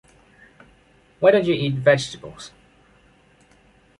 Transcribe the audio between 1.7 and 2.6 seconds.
vegetables?